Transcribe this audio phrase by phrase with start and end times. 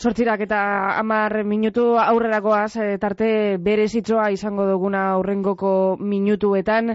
[0.00, 0.58] Sortzirak eta
[0.96, 3.26] amar minutu aurrerakoaz e, tarte
[3.60, 6.94] berezitzoa izango duguna aurrengoko minutuetan.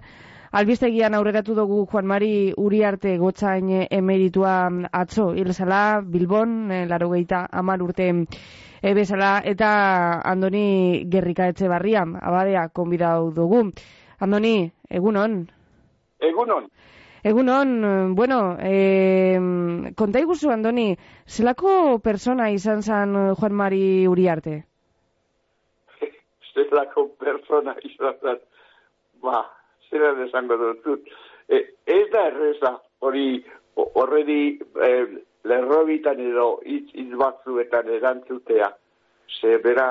[0.58, 4.56] Albistegian aurreratu dugu Juan Mari Uriarte gotzain emeritua
[5.02, 9.70] atzo, hilzala, Bilbon, e, laro gehieta amar urte e, bezala, eta
[10.33, 13.67] Andoni Gerrika etxe barrian, abadea, konbidau dugu.
[14.17, 14.56] Andoni,
[14.89, 15.44] egunon?
[16.33, 16.72] Egunon.
[17.26, 19.40] Egunon, bueno, eh,
[19.98, 20.92] konta iguzu, Andoni,
[21.26, 24.59] zelako persona izan zan Juan Mari Uriarte?
[26.76, 28.40] zelako persona izan zan,
[29.23, 29.42] ba,
[29.90, 31.09] zera desango dut.
[31.50, 33.44] E, ez da erreza, hori,
[33.76, 35.05] horredi, eh,
[35.49, 38.70] lerrobitan edo hitz, hitz batzuetan erantzutea,
[39.39, 39.88] ze bera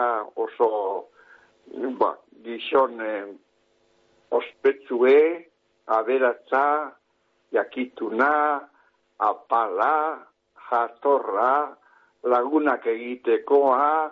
[0.46, 0.70] oso,
[2.00, 2.14] ba,
[2.44, 3.24] gizon, eh,
[4.30, 5.16] ospetzue,
[5.86, 6.64] aberatza,
[7.54, 8.60] jakituna,
[9.18, 9.94] apala,
[10.68, 11.76] jatorra,
[12.24, 14.10] lagunak egitekoa,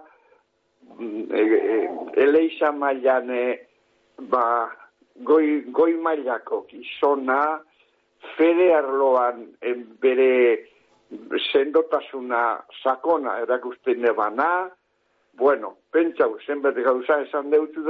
[0.98, 1.76] mm, e, e,
[2.22, 3.30] eleiza mailan
[4.30, 4.44] ba,
[5.26, 7.60] goi, goi mailako gizona,
[8.36, 9.46] fede arloan
[10.00, 10.68] bere
[11.52, 14.70] sendotasuna sakona erakusten nebana,
[15.34, 17.82] bueno, pentsau, zenbet gauza esan deutzu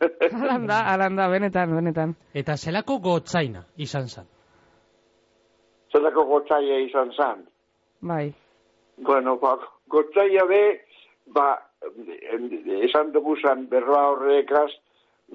[0.00, 2.14] desan, berroak Alanda, alanda, benetan, benetan.
[2.34, 4.28] Eta zelako gotzaina izan zan?
[5.92, 7.44] Zelako gotzaia izan zan?
[8.00, 8.32] Bai.
[8.96, 9.56] Bueno, ba,
[9.88, 10.62] gotzaia be,
[11.34, 11.48] ba,
[12.86, 14.70] esan dugu zan berroa horrekaz,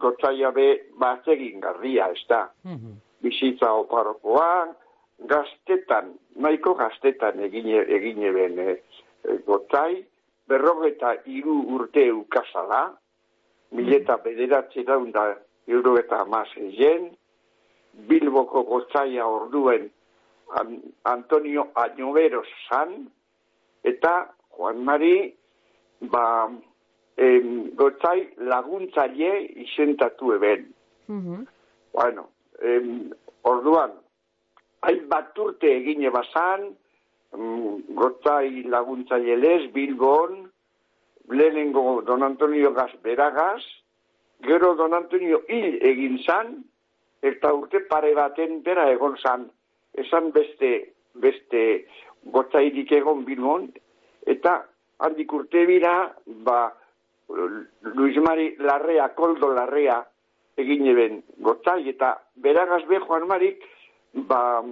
[0.02, 0.68] gotzaia be,
[1.00, 2.48] bat egin garria, ez da.
[2.64, 4.76] Mm Bizitza oparokoan,
[5.26, 8.76] gaztetan, nahiko gaztetan egin egine ben e,
[9.48, 10.04] gotzai,
[10.52, 12.84] berrogeta iru urte ukazala,
[13.72, 15.36] mileta bederatzi daunda
[15.68, 17.12] euro eta amaseien,
[18.08, 19.90] Bilboko gotzaia orduen
[21.04, 23.10] Antonio Añovero san,
[23.84, 25.34] eta Juan Mari,
[26.12, 26.52] ba,
[27.18, 29.32] em, gotzai laguntzaile
[29.66, 30.72] izentatu eben.
[31.08, 31.44] Mm
[31.96, 32.28] Bueno,
[32.60, 33.14] em,
[33.48, 33.94] orduan,
[34.84, 36.74] hain bat urte egine basan,
[37.96, 40.50] gotzai laguntzaile lez, Bilbon,
[41.30, 43.62] lehenengo Don Antonio Gaz beragaz,
[44.42, 46.64] gero Don Antonio hil egin zan,
[47.22, 49.50] eta urte pare baten bera egon zan,
[49.94, 50.72] esan beste,
[51.14, 51.62] beste
[52.34, 53.70] gotzairik egon bilmon,
[54.26, 54.64] eta
[55.00, 56.74] handik urte bira, ba,
[57.96, 60.04] Luis Mari Larrea, Koldo Larrea,
[60.62, 63.64] egin eben gotzai, eta beragaz be Juan Marik,
[64.30, 64.64] ba,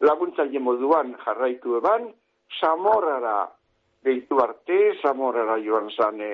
[0.00, 2.12] laguntzaile moduan jarraitu eban,
[2.60, 3.57] Zamorara
[4.04, 6.30] gehitu arte, zamorara joan zane,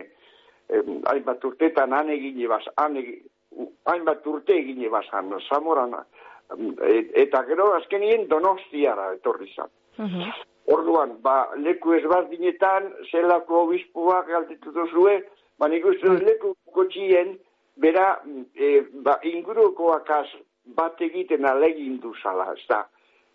[1.11, 2.65] hainbat urteetan han egin ebaz,
[3.91, 6.05] hainbat urte egin ebaz han, zamorana,
[7.25, 9.71] eta gero azkenien donostiara etorri zan.
[10.75, 12.31] Orduan, ba, leku ez bat
[13.11, 15.21] zelako obispoak galtetu duzue,
[15.59, 16.25] ba, nik uste mm.
[16.25, 17.37] leku kotxien,
[17.77, 18.21] bera,
[18.55, 20.09] e, ba, ingurukoak
[20.65, 22.87] bat egiten alegin duzala, ez da.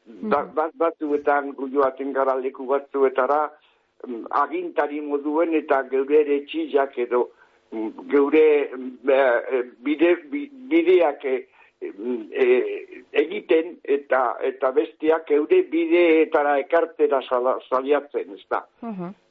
[0.07, 0.29] Mm.
[0.55, 3.68] Bat batzuetan, gulioaten gara leku batzuetara, Mm,
[4.29, 6.45] agintari moduen eta geure ere
[6.95, 7.29] edo
[7.71, 10.15] mm, geure mm, e, bide,
[10.69, 11.47] bideak e,
[11.81, 12.45] e,
[13.11, 17.21] egiten eta eta bestiak geure bideetara ekartera
[17.69, 18.65] saliatzen, ez da.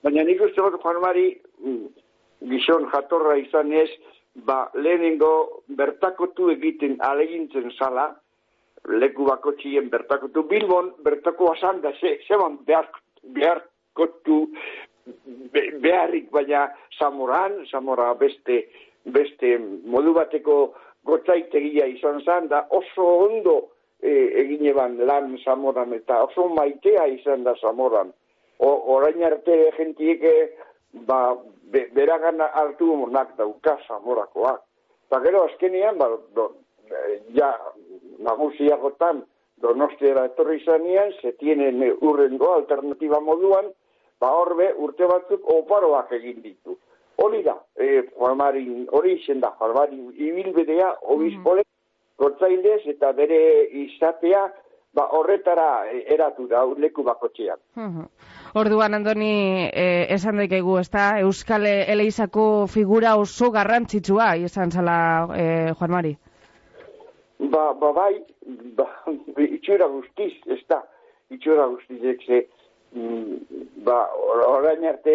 [0.03, 1.29] Baina nik uste bat, Juan Mari,
[2.41, 3.91] gizon jatorra izan ez,
[4.35, 8.13] ba, lehenengo bertakotu egiten alegintzen zala,
[8.89, 12.89] leku bako txien bertakotu, bilbon bertako asan da, ze, zeban behar,
[13.23, 13.65] behar
[13.99, 14.45] kotu
[15.83, 16.69] beharrik baina
[16.99, 18.63] zamoran, zamora beste,
[19.05, 19.57] beste
[19.95, 20.59] modu bateko
[21.09, 23.57] gotzaitegia izan zan, da oso ondo
[24.03, 24.13] e,
[24.43, 28.13] egin eban lan zamoran, eta oso maitea izan da zamoran.
[28.59, 30.25] O, orain arte jentiek
[31.09, 31.37] ba,
[31.73, 34.65] be, beragan hartu nak dauka zamorakoak.
[35.09, 36.51] Eta gero azkenean, ba, do,
[37.37, 37.53] ja,
[38.25, 39.23] nagusiagotan,
[39.63, 43.73] donostiara etorri zanean, se tienen urrengo alternatiba moduan,
[44.21, 46.77] ba horbe urte batzuk oparoak egin ditu.
[47.23, 51.75] Hori da, e, Juan hori izen da, Juan Marin, ibilbidea, obispole, mm
[52.19, 54.41] eta bere izatea,
[54.95, 57.59] ba horretara eratu da, leku bakotxean.
[57.77, 58.07] Mm
[58.55, 65.45] Orduan, Andoni, e, esan daikegu, ez da, Euskal Eleizako figura oso garrantzitsua, izan zala, e,
[65.79, 66.15] Juan Mari?
[67.39, 68.15] Ba, ba, bai,
[68.79, 68.89] ba,
[69.37, 70.81] itxura guztiz, ez da,
[71.31, 72.47] itxura guztiz, ez
[73.87, 73.99] ba,
[74.47, 75.15] orain arte,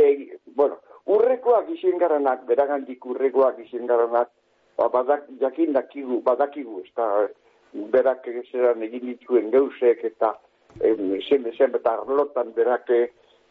[0.56, 4.30] bueno, urrekoak izien garanak, beragantik urrekoak izien garanak,
[4.78, 7.28] ba, badak, jakin dakigu, badakigu, ez da,
[7.74, 10.34] berak zeran egin dituen geusek, eta
[10.80, 12.90] zen, zen, eta arlotan berak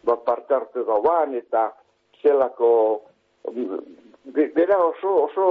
[0.04, 1.70] ba, parte hartu dauan, eta
[2.22, 3.02] zelako,
[4.24, 5.46] bera oso, oso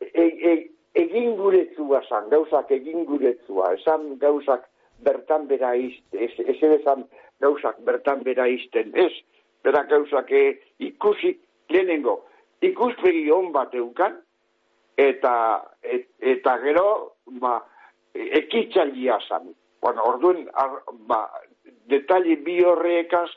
[0.00, 0.52] e, e,
[0.94, 4.66] egin guretzua zan, gauzak egin guretzua, esan gauzak
[5.02, 7.06] bertan bera izte, ez, ez esan
[7.42, 9.12] gauzak bertan bera izten, ez,
[9.64, 10.44] bera gauzak e,
[10.78, 11.34] ikusi,
[11.70, 12.20] lehenengo,
[12.62, 14.18] ikuspegi hon bat eukan,
[15.00, 15.34] eta,
[15.82, 16.86] et, eta gero,
[17.42, 17.58] ba,
[18.14, 19.52] ekitzailia zan.
[19.82, 21.24] Bueno, orduen, ar, ba,
[21.90, 23.28] detali bi horrekaz,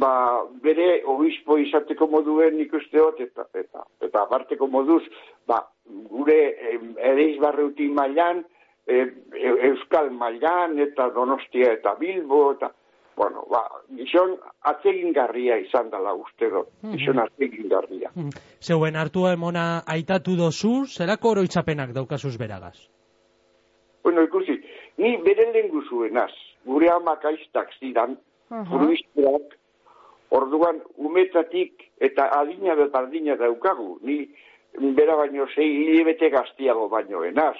[0.00, 0.14] ba,
[0.62, 5.02] bere obispo izateko moduen ikusteot, eta, eta, eta aparteko moduz,
[5.50, 5.64] ba,
[6.10, 6.38] gure
[7.10, 8.44] ere izbarreuti mailan,
[8.86, 9.04] e,
[9.70, 12.70] Euskal mailan, eta Donostia eta Bilbo, eta,
[13.16, 13.62] bueno, ba,
[13.96, 14.36] gizon
[14.70, 16.96] atzegin garria izan dela uste dut, mhm.
[16.96, 18.10] gizon atzegin garria.
[18.14, 18.40] Mm -hmm.
[18.60, 22.76] Zeuen hartu emona aitatu dozu, zerako oroitzapenak daukazuz beragaz?
[24.02, 24.60] Bueno, ikusi,
[24.98, 26.32] ni bere lehen guzuenaz,
[26.64, 28.18] gure amak aiztak zidan,
[28.50, 29.40] uh -huh.
[30.30, 34.28] orduan umetatik eta adina berdina daukagu, ni
[34.94, 37.56] bera baino zei hilibete gaztiago baino enaz.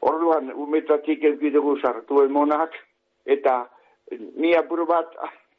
[0.00, 2.70] Orduan umetatik elbidugu sartu emonak,
[3.24, 3.68] eta
[4.36, 5.12] ni apuru bat,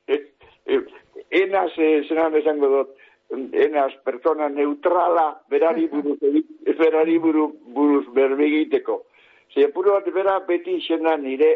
[1.42, 2.96] enaz, zenan esango dut,
[3.54, 6.20] enaz pertsona neutrala berari buruz,
[6.78, 9.02] berari buruz, buruz berbegiteko.
[9.54, 11.52] Zer apuru bat bera beti izena nire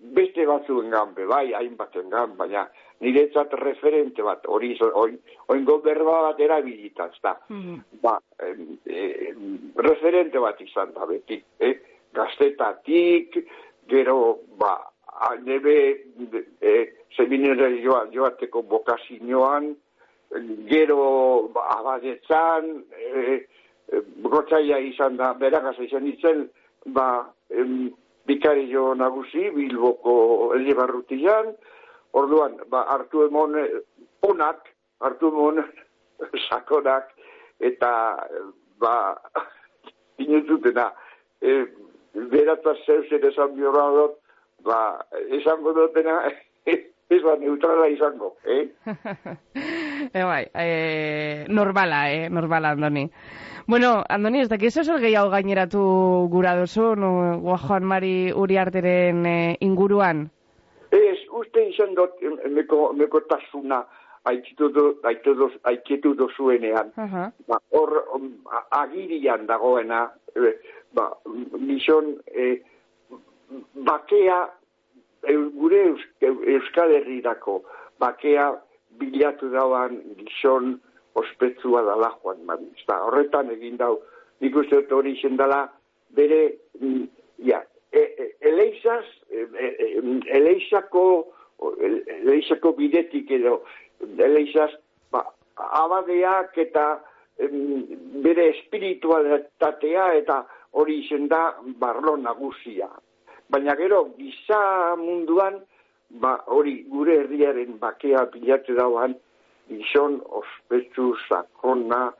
[0.00, 2.64] beste batzuen ganbe, bai, hainbaten gan, baina
[3.04, 7.36] nire txat referente bat, hori oin berba bat erabilita, ez da.
[7.48, 9.34] Mm Ba, e,
[9.76, 11.74] referente bat izan da beti, eh?
[12.16, 13.36] gaztetatik,
[13.86, 14.89] gero, ba,
[15.44, 16.06] nebe
[16.60, 19.74] e, seminera joa, joateko bokazioan,
[20.68, 23.46] gero ba, abadetzan, e,
[23.92, 26.48] e, izan da, beragaz izan ditzen,
[26.86, 27.90] ba, em,
[28.26, 31.54] bikari jo nagusi, bilboko elebarrutian,
[32.12, 33.56] orduan, ba, hartu emon
[34.22, 35.64] onak, hartu emon
[36.48, 37.12] sakonak,
[37.60, 37.92] eta,
[38.78, 38.94] ba,
[40.24, 40.92] inututena,
[41.42, 41.66] e,
[42.14, 43.84] berataz zeus ere zan biorra
[44.64, 46.22] ba, esango dutena,
[47.10, 48.68] ez ba, neutrala izango, eh?
[50.14, 53.10] e, bai, e, normala, eh, normala, Andoni.
[53.66, 55.80] Bueno, Andoni, ez dakiz oso gehiago gaineratu
[56.30, 57.10] gura duzu, no,
[57.42, 60.28] Joan Mari Uriarteren e, inguruan?
[60.90, 62.18] Ez, uste izan dut,
[62.50, 63.84] meko, meko tasuna,
[64.24, 66.92] aiketu dozuenean.
[66.96, 67.30] Uh -huh.
[67.48, 68.32] ba, hor, um,
[68.70, 70.56] agirian dagoena, e,
[70.94, 71.10] ba,
[71.58, 72.62] mison, e,
[73.74, 74.40] bakea
[75.54, 75.82] gure
[76.22, 77.62] Euskal Herrirako
[78.00, 78.52] bakea
[79.00, 80.78] bilatu dauan gizon
[81.14, 82.68] ospetsua dala joan mari.
[82.88, 83.98] horretan egin dau,
[84.40, 85.68] nik uste dut hori dela,
[86.10, 87.04] bere, mm,
[87.38, 90.00] ja, e, e, eleizaz, e,
[90.38, 91.26] eleizako,
[92.22, 93.62] eleizako bidetik edo,
[94.18, 94.70] eleizaz,
[95.10, 95.24] ba,
[95.56, 97.00] abadeak eta
[98.24, 102.88] bere espiritualitatea eta hori izen da barlo nagusia
[103.50, 105.60] baina gero giza munduan
[106.10, 109.14] ba hori gure herriaren bakea bilatu dauan
[109.68, 112.12] gizon ospetsu sakona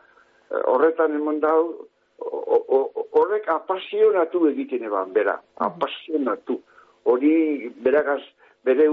[0.50, 6.60] eh, horretan emon dau horrek apasionatu egiten eban bera apasionatu.
[7.04, 8.20] Hori beragaz
[8.64, 8.86] bere,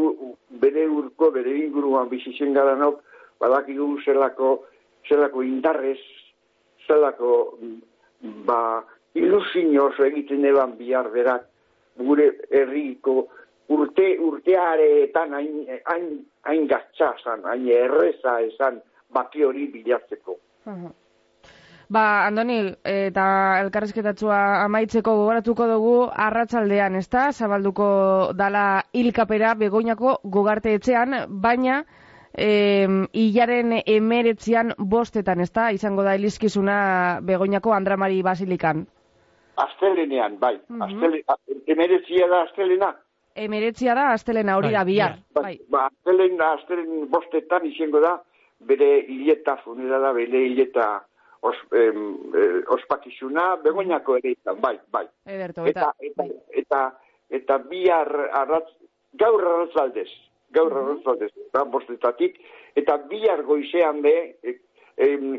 [0.49, 3.01] bere urko bere inguruan bizitzen gara nok
[3.39, 4.63] badakigu zelako
[5.09, 5.99] zelako indarrez
[6.87, 7.57] zelako
[8.47, 11.45] ba ilusioz egiten eban bihar berak
[11.97, 13.27] gure herriko
[13.69, 16.07] urte urtearetan hain hain
[16.43, 18.81] hain gatsa hain erreza esan
[19.13, 20.39] baki hori bilatzeko.
[21.87, 23.25] Ba, Andoni, eta
[23.61, 25.93] elkarrezketatzua amaitzeko gogoratuko dugu
[26.25, 27.29] arratsaldean, ezta?
[27.31, 27.87] Zabalduko
[28.35, 31.77] dala hilkapera begoinako gogarte etxean, baina
[32.33, 35.69] eh, ilaren emeretzian bostetan, ezta?
[35.71, 36.77] Izango da elizkizuna
[37.23, 38.83] begoinako Andramari Basilikan.
[39.57, 40.59] Astelenean, bai.
[40.67, 41.23] Mm -hmm.
[41.65, 42.95] emeretzia da astelena?
[43.35, 45.13] Emeretzia da astelena hori da bai, bihar.
[45.33, 45.59] Ba, bai.
[45.69, 48.21] Ba, astelen, astelen bostetan izango da,
[48.59, 50.87] bere hileta funera da, bere hileta
[51.41, 51.99] os, em,
[52.35, 55.05] eh, ospakizuna, begoinako ere izan, bai, bai.
[55.25, 56.31] Ederto, eta, eta, bai.
[56.49, 56.81] eta,
[57.29, 58.09] eta, bihar
[58.41, 58.69] arratz,
[59.13, 60.09] gaur arratzaldez,
[60.51, 60.89] gaur mm -hmm.
[60.89, 62.39] arratzaldez, da, bostetatik,
[62.75, 64.59] eta bihar goizean be, e,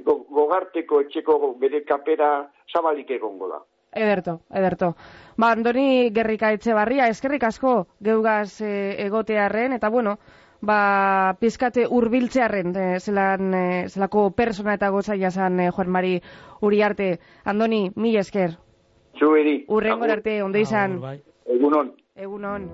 [0.07, 2.31] gogarteko etxeko bere kapera
[2.73, 3.61] zabalik egongo da.
[3.99, 4.95] Ederto, ederto.
[5.37, 7.73] Ba, Andoni Gerrika Etxebarria, eskerrik asko
[8.05, 8.71] geugaz e,
[9.07, 10.17] egotearren, eta bueno,
[10.61, 16.15] ba, pizkate urbiltzearen, e, zelan, e, zelako persona eta gotza jasan e, Juan Mari
[16.63, 17.19] Uriarte.
[17.45, 18.55] Andoni, mi esker.
[19.19, 19.65] Zuberi.
[19.67, 21.01] Urrengo arte, onde izan.
[21.03, 21.19] Bai.
[21.59, 21.93] Egunon.
[22.15, 22.71] Egunon.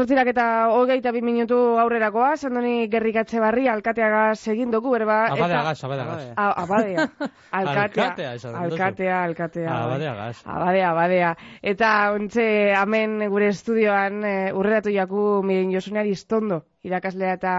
[0.00, 5.18] Zortzirak eta hogeita bi minutu aurrerakoa, sandoni gerrikatxe barri, alkateaga segin dugu, berba.
[5.34, 6.22] Abadeagaz, abadeagaz.
[6.62, 7.04] Abadea.
[7.60, 8.30] Alkatea.
[8.62, 9.18] Alkatea.
[9.26, 9.74] Alkatea.
[9.74, 10.32] Abadeagaz.
[10.46, 11.34] Abadea, abadea.
[11.74, 12.46] Eta ontxe,
[12.80, 17.54] hemen gure estudioan e, urreratu jaku miren josuneari istondo, irakaslea eta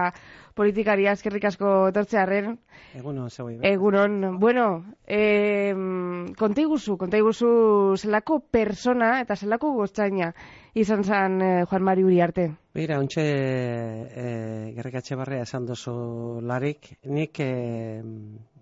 [0.58, 2.56] politikaria eskerrik asko etortzearen.
[2.98, 3.58] Egunon, zegoi.
[3.64, 4.66] Egunon, bueno,
[5.06, 5.72] eh,
[6.38, 7.52] konta iguzu, konta iguzu
[7.96, 10.32] zelako persona eta zelako goztzaina
[10.74, 12.50] izan zen eh, Juan Mari Uriarte.
[12.74, 14.28] Beira, ontxe e,
[14.76, 15.92] gerrikatxe barrea esan dozu
[16.40, 17.48] larik, nik e,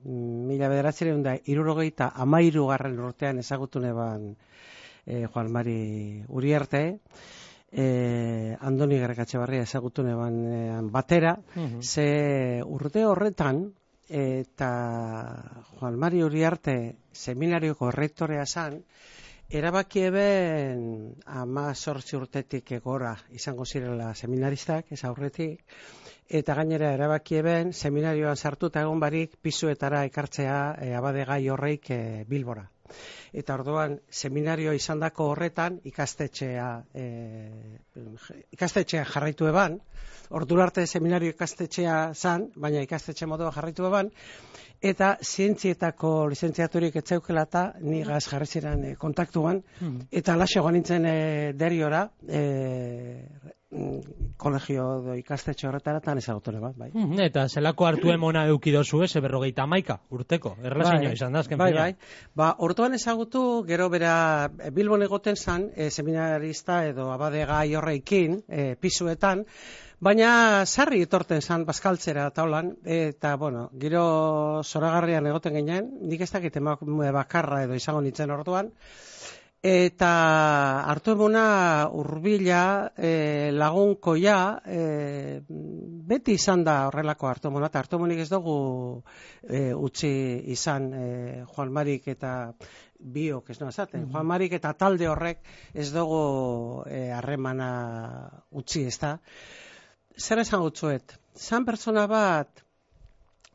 [0.04, 4.32] mila bederatzereun da irurogeita amairu garren urtean ezagutu neban
[5.06, 6.82] e, Juan Mari Uriarte,
[7.72, 10.60] e, Andoni Gerrikatxe barria ezagutu neban e,
[10.90, 11.36] batera,
[11.80, 13.68] ze urte horretan,
[14.10, 14.70] eta
[15.78, 16.76] Juan Mari Uriarte
[17.12, 18.80] seminarioko rektorea zan,
[19.50, 20.82] erabaki eben
[21.26, 25.62] ama sortzi urtetik egora izango zirela seminaristak, ez aurretik,
[26.30, 32.68] eta gainera erabaki eben seminarioan sartuta egon barik pisuetara ekartzea e, abadegai horreik e, bilbora.
[33.32, 37.04] Eta orduan seminario izandako horretan ikastetxea e,
[38.54, 39.78] ikastetxea jarraitu eban,
[40.30, 44.10] ordura arte seminario ikastetxea zan, baina ikastetxe modua jarraitu eban,
[44.80, 49.62] eta zientzietako lizentziaturik etzeukela eta ni gaz jarri ziren e, kontaktuan,
[50.10, 51.16] eta alaxo nintzen e,
[51.58, 52.44] deriora, e,
[53.70, 56.90] kolegio do ikastetxe horretara tan ezagutu bat, bai.
[56.92, 61.72] Mhm, Eta zelako hartu emona eukidozu ez, berrogeita amaika, urteko, erlazioa izan da, azken bai,
[61.72, 61.94] bai.
[62.34, 68.74] Ba, orduan ezagutu, gero bera e, Bilbon egoten zan, e, seminarista edo abadegai horreikin, e,
[68.80, 69.46] pisuetan,
[70.00, 76.56] Baina sarri etorten zan bazkaltzera taulan, eta, bueno, giro zoragarrian egoten ginen, nik ez dakit
[76.56, 78.70] emakume bakarra edo izango nintzen orduan,
[79.62, 80.10] eta
[80.88, 85.40] hartu emona urbila, e, lagunkoia, e,
[86.08, 88.54] beti izan da horrelako hartu emona, eta hartu emonik ez dugu
[89.44, 90.12] e, utzi
[90.54, 91.08] izan e,
[91.44, 92.54] Juan Marik eta
[93.00, 97.70] biok, ez noa zaten, Juan Marik eta talde horrek ez dugu e, harremana
[98.50, 99.18] utzi, ez da.
[100.16, 101.18] Zer esan gutzuet?
[101.36, 102.64] Zan pertsona bat,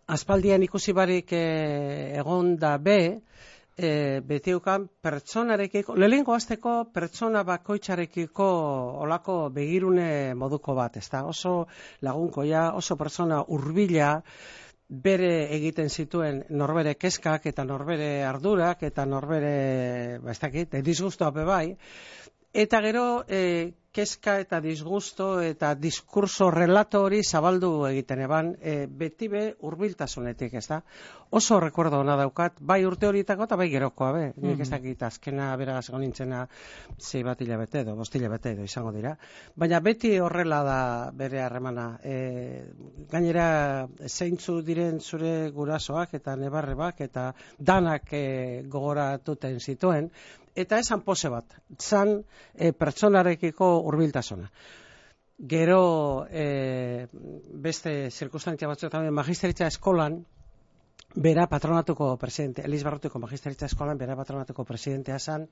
[0.06, 1.46] aspaldian ikusi barik e,
[2.22, 3.24] egon da be,
[3.78, 8.48] e, beti ukan pertsonarekiko, lehenko azteko pertsona bakoitzarekiko
[9.06, 11.26] olako begirune moduko bat, ez da?
[11.28, 11.66] Oso
[12.02, 14.14] lagunkoia, oso pertsona urbila,
[14.88, 21.76] bere egiten zituen norbere keskak eta norbere ardurak eta norbere, ba ez dakit, disgustoa bai,
[22.54, 29.30] eta gero e, keska eta disgusto eta diskurso relato hori zabaldu egiten eban, e, beti
[29.32, 30.82] be urbiltasunetik, ez da?
[31.36, 34.26] Oso rekordo ona daukat, bai urte horietako eta bai gerokoa, be.
[34.44, 36.44] Nik ez dakit azkena beraz nintzena
[37.00, 39.16] zei bat hilabete edo, bost hilabete edo izango dira.
[39.56, 40.80] Baina beti horrela da
[41.16, 41.88] bere harremana.
[42.04, 42.16] E,
[43.12, 43.48] gainera,
[44.08, 48.26] zeintzu diren zure gurasoak eta nebarrebak eta danak e,
[48.72, 50.12] gogoratuten zituen,
[50.56, 52.18] eta esan pose bat, zan
[52.54, 54.50] e, pertsonarekiko hurbiltasuna.
[55.36, 57.08] Gero e,
[57.68, 60.22] beste zirkustantzia batzuetan magisteritza eskolan
[61.16, 65.48] bera patronatuko presidente, Elis Barrotuko magisteritza eskolan bera patronatuko presidentea zan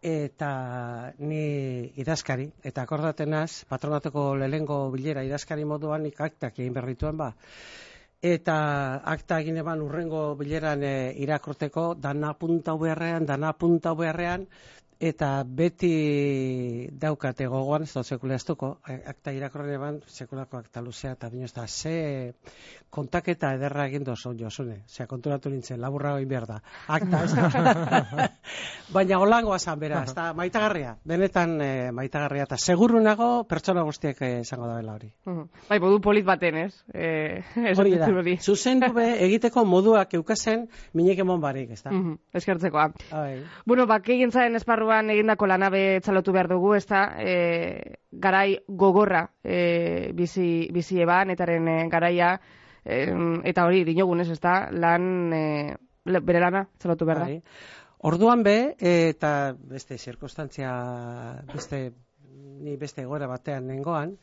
[0.00, 7.34] eta ni idazkari eta akordatenaz patronatuko lehengo bilera idazkari moduan nik aktak egin berrituen ba
[8.20, 14.46] eta akta egin eban urrengo bileran e, irakorteko dana punta beharrean, dana punta beharrean,
[15.00, 21.30] eta beti daukate gogoan, ez da sekule astuko, akta irakorren eban, sekulako akta luzea, eta
[21.32, 22.34] dino, eta ze
[22.90, 28.28] kontaketa ederra egin dozu, josune, ze konturatu nintzen, laburra egin behar da, akta, ez da.
[28.94, 34.20] Baina holangoa zan bera, ez da, maitagarria, benetan e, maitagarria, eta seguru nago pertsona guztiek
[34.26, 35.08] eh, izango da bela hori.
[35.70, 36.74] Bai, modu polit baten, ez?
[36.92, 37.40] Eh,
[37.80, 38.10] Hori da,
[38.42, 41.94] zuzendu be egiteko moduak eukazen minik emon barik, ez da.
[41.94, 42.90] Mhm, Eskertzekoa.
[43.12, 43.40] Bai.
[43.64, 44.58] Bueno, bakegintzaren
[44.90, 51.30] esparruan egindako lanabe txalotu behar dugu, ez da, e, garai gogorra e, bizi, bizi eban,
[51.30, 52.40] etaren e, garaia,
[52.84, 53.06] e,
[53.44, 57.28] eta hori, dinogunez, ez da, lan, e, bere lana txalotu behar da.
[57.28, 57.40] Bai.
[58.02, 60.72] Orduan be, eta beste zirkustantzia,
[61.52, 61.92] beste,
[62.60, 64.16] ni beste egoera batean nengoan,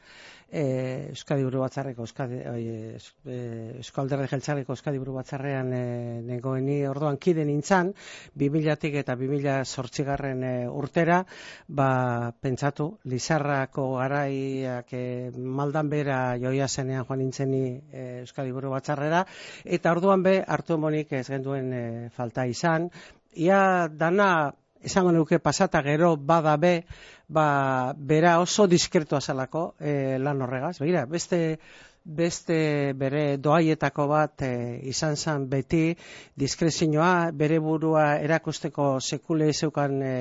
[0.49, 2.63] e, Euskadi Buru Batzarreko, Euskadi, oi,
[2.95, 3.37] es- e,
[3.81, 7.93] Euskalderde Jeltzareko Euskadi Buru Batzarrean e, nengoen ni orduan kide nintzan,
[8.37, 11.23] 2000-tik eta 2008 e, urtera,
[11.67, 18.71] ba, pentsatu, Lizarrako garaiak e, maldan bera joia zenean joan nintzen ni e, Euskadi Buru
[18.75, 19.25] Batzarrera,
[19.65, 22.89] eta orduan be, hartu monik ez genduen e, falta izan,
[23.35, 26.85] ia dana esango nuke pasata gero bada be,
[27.27, 30.77] ba, bera oso diskretoa zelako e, lan horregaz.
[30.79, 31.59] Begira, beste
[32.07, 34.51] beste bere doaietako bat e,
[34.87, 35.91] izan zen beti
[36.39, 40.13] diskrezioa, bere burua erakusteko sekule zeukan e,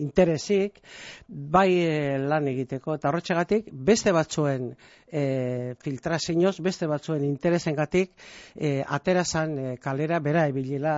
[0.00, 0.80] interesik,
[1.28, 4.72] bai e, lan egiteko, eta horretxegatik beste batzuen
[5.12, 8.14] e, filtrazioz, beste batzuen interesengatik
[8.56, 10.96] e, aterazan e, kalera bera ebilela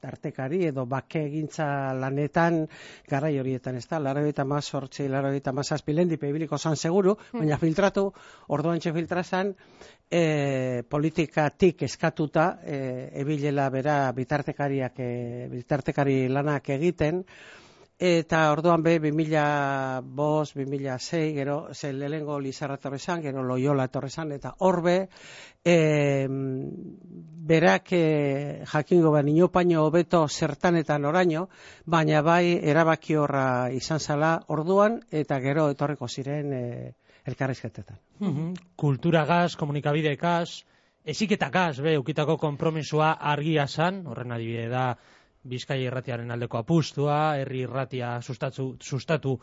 [0.00, 2.64] tartekari edo bake egintza lanetan
[3.08, 4.00] garai horietan, ez da?
[4.02, 7.40] Laro eta maz hortzi, laro eta maz pebiliko zan seguru, hmm.
[7.40, 8.12] baina filtratu,
[8.48, 9.54] orduan txe filtrazan,
[10.10, 17.24] e, politikatik eskatuta, e, ebilela bera bitartekariak, e, bitartekari lanak egiten,
[17.98, 24.54] Eta orduan be, 2000 bos, 2006, gero, ze lehengo Lizarra torrezan, gero Loyola torrezan, eta
[24.58, 25.08] horbe,
[25.64, 31.48] e, berak e, jakingo ba, nino paino hobeto zertanetan oraino,
[31.86, 36.64] baina bai erabaki horra izan zala orduan, eta gero etorreko ziren e,
[37.26, 37.98] elkarrizketetan.
[38.22, 40.62] Mm Kultura gaz, komunikabide gaz,
[41.02, 44.92] eziketa gaz, be, ukitako kompromisua argia zan, horren adibide da,
[45.48, 49.38] Bizkai irratiaren aldeko apustua, herri irratia sustatu, sustatu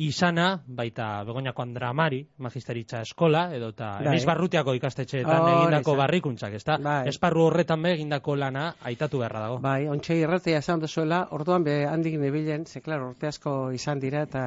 [0.00, 4.16] izana, baita Begoñako Andramari, magisteritza eskola, edo eta bai.
[4.26, 6.78] Barrutiako ikastetxeetan oh, egindako barrikuntzak, ezta?
[6.82, 7.02] Bai.
[7.10, 9.58] Esparru horretan be egindako lana aitatu beharra dago.
[9.64, 14.24] Bai, ontsa irratia esan duzuela, orduan be handik nebilen, ze klar, orte asko izan dira,
[14.28, 14.44] eta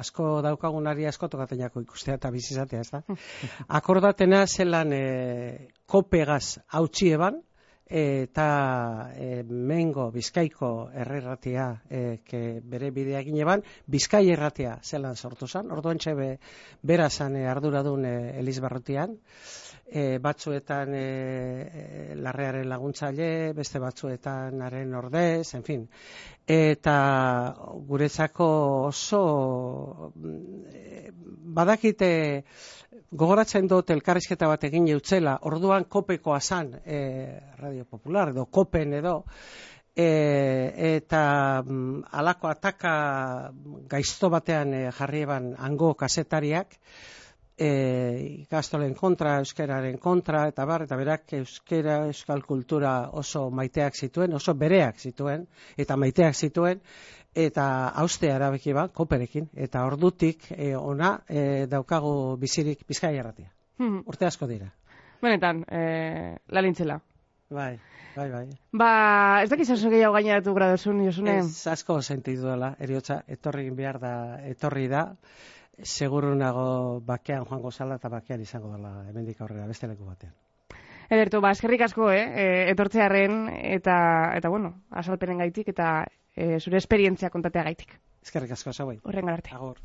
[0.00, 3.02] asko daukagunari asko tokatenako ikustea eta bizizatea, ezta?
[3.80, 5.04] Akordatena zelan e,
[5.86, 7.42] kopegaz hautsi eban,
[7.86, 15.46] eta e, mengo bizkaiko errerratia e, ke bere bidea gine ban, bizkai erratia zelan sortu
[15.46, 16.38] zan, orduan txebe
[16.82, 19.14] bera zan e, arduradun e, Elizbarrutian,
[19.86, 25.86] e, batzuetan e, larrearen laguntzaile, beste batzuetan haren ordez, en fin.
[26.46, 26.96] Eta
[27.86, 28.48] guretzako
[28.88, 30.12] oso
[30.72, 31.12] e,
[31.56, 32.10] badakite
[33.16, 36.98] gogoratzen dut elkarrizketa bat egin utzela, orduan kopekoa zan e,
[37.58, 39.24] Radio Popular edo kopen edo,
[39.96, 40.08] e,
[40.96, 42.94] eta mm, alako ataka
[43.88, 46.76] gaizto batean e, jarri eban ango kasetariak,
[47.56, 47.68] e,
[48.44, 54.54] ikastolen kontra, euskararen kontra, eta bar, eta berak euskera, euskal kultura oso maiteak zituen, oso
[54.54, 56.82] bereak zituen, eta maiteak zituen,
[57.36, 57.66] eta
[58.00, 63.50] hauste arabeki ba, koperekin, eta ordutik e, ona e, daukagu bizirik bizkai erratia.
[63.78, 64.00] Hmm.
[64.08, 64.70] Urte asko dira.
[65.22, 67.00] Benetan, e, lalintzela.
[67.48, 67.78] Bai,
[68.16, 68.46] bai, bai.
[68.72, 71.38] Ba, ez dakiz oso gehiago gaineratu gradosun, Josune?
[71.44, 74.14] Ez asko sentidu dela, eriotza, etorri behar da,
[74.50, 75.04] etorri da,
[75.82, 80.34] seguru nago bakean joango zala eta bakean izango dela hemendik aurrera beste leku batean.
[81.06, 83.44] Edertu, ba, eskerrik asko, eh, e, etortzearen,
[83.76, 83.98] eta,
[84.34, 86.00] eta bueno, asalpenen gaitik, eta
[86.34, 87.94] e, zure esperientzia kontatea gaitik.
[88.26, 89.54] Ezkerrik asko, zau Horren arte.
[89.54, 89.78] Agor.